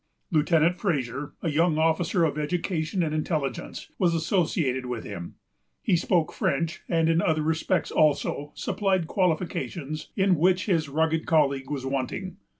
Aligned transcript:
Lieutenant 0.31 0.79
Fraser, 0.79 1.35
a 1.43 1.51
young 1.51 1.77
officer 1.77 2.23
of 2.23 2.35
education 2.35 3.03
and 3.03 3.13
intelligence, 3.13 3.91
was 3.99 4.15
associated 4.15 4.87
with 4.87 5.03
him. 5.03 5.35
He 5.83 5.95
spoke 5.95 6.33
French, 6.33 6.81
and, 6.89 7.07
in 7.07 7.21
other 7.21 7.43
respects 7.43 7.91
also, 7.91 8.49
supplied 8.55 9.05
qualifications 9.05 10.09
in 10.15 10.37
which 10.39 10.65
his 10.65 10.89
rugged 10.89 11.27
colleague 11.27 11.69
was 11.69 11.85
wanting. 11.85 12.37